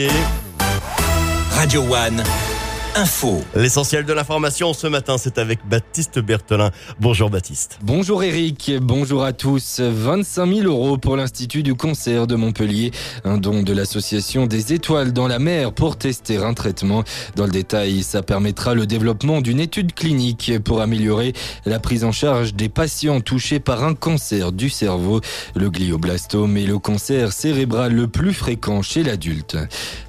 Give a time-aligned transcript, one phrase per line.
[0.00, 2.49] Radio One.
[2.96, 3.40] Info.
[3.54, 6.72] L'essentiel de l'information ce matin, c'est avec Baptiste Berthelin.
[6.98, 7.78] Bonjour Baptiste.
[7.82, 9.78] Bonjour Eric, bonjour à tous.
[9.80, 12.90] 25 000 euros pour l'Institut du concert de Montpellier,
[13.24, 17.04] un don de l'association des étoiles dans la mer pour tester un traitement.
[17.36, 21.32] Dans le détail, ça permettra le développement d'une étude clinique pour améliorer
[21.66, 25.20] la prise en charge des patients touchés par un cancer du cerveau.
[25.54, 29.56] Le glioblastome est le cancer cérébral le plus fréquent chez l'adulte.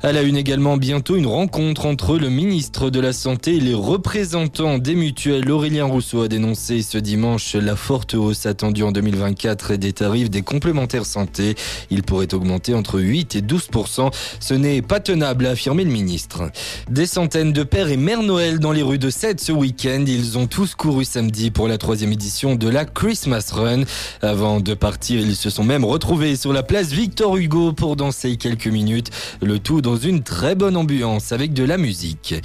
[0.01, 3.75] À la une également bientôt une rencontre entre le ministre de la Santé et les
[3.75, 5.51] représentants des mutuelles.
[5.51, 10.41] Aurélien Rousseau a dénoncé ce dimanche la forte hausse attendue en 2024 des tarifs des
[10.41, 11.55] complémentaires santé.
[11.91, 16.49] Il pourrait augmenter entre 8 et 12% Ce n'est pas tenable, a affirmé le ministre.
[16.89, 20.03] Des centaines de pères et mères Noël dans les rues de Sète ce week-end.
[20.07, 23.83] Ils ont tous couru samedi pour la troisième édition de la Christmas Run.
[24.21, 28.37] Avant de partir, ils se sont même retrouvés sur la place Victor Hugo pour danser
[28.37, 29.11] quelques minutes.
[29.41, 32.35] Le tout dans une très bonne ambiance avec de la musique.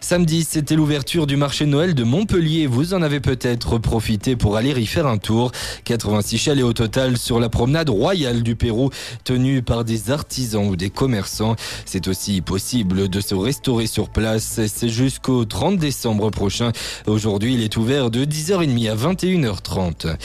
[0.00, 2.66] Samedi, c'était l'ouverture du marché Noël de Montpellier.
[2.66, 5.50] Vous en avez peut-être profité pour aller y faire un tour.
[5.84, 8.90] 86 chalets au total sur la promenade royale du Pérou,
[9.24, 11.56] tenue par des artisans ou des commerçants.
[11.86, 14.60] C'est aussi possible de se restaurer sur place.
[14.66, 16.72] C'est jusqu'au 30 décembre prochain.
[17.06, 20.16] Aujourd'hui, il est ouvert de 10h30 à 21h30.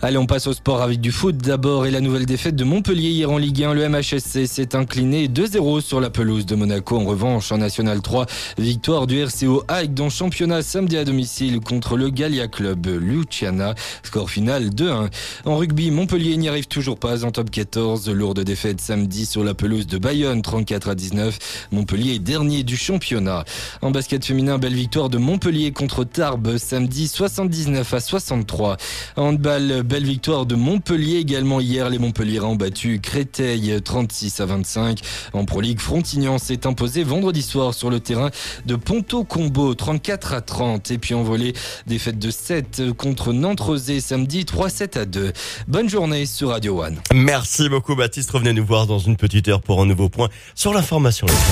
[0.00, 3.10] Allez, on passe au sport avec du foot d'abord et la nouvelle défaite de Montpellier
[3.10, 3.74] hier en Ligue 1.
[3.74, 6.96] Le MHSC s'est incliné 2-0 sur la pelouse de Monaco.
[6.96, 8.24] En revanche, en National 3,
[8.56, 13.74] victoire du RCO dans championnat samedi à domicile contre le Gallia Club Luciana.
[14.02, 15.10] Score final 2-1.
[15.44, 18.08] En rugby, Montpellier n'y arrive toujours pas en top 14.
[18.08, 21.68] Lourde défaite samedi sur la pelouse de Bayonne 34 à 19.
[21.72, 23.44] Montpellier est dernier du championnat.
[23.82, 28.78] En basket féminin, belle victoire de Montpellier contre Tarbes samedi 79 à 63.
[29.16, 31.90] En handball, belle victoire de Montpellier également hier.
[31.90, 35.00] Les Montpelliérains ont battu Créteil 36 à 25.
[35.34, 38.30] En Pro League, Frontignan s'est imposé vendredi soir sur le terrain
[38.64, 41.54] de Ponto Combo 34 à 30 et puis en volée
[41.88, 43.60] défaite de 7 contre nantes
[44.00, 45.32] samedi 3-7 à 2.
[45.66, 46.96] Bonne journée sur Radio One.
[47.12, 48.30] Merci beaucoup Baptiste.
[48.30, 51.46] Revenez nous voir dans une petite heure pour un nouveau point sur l'information locale.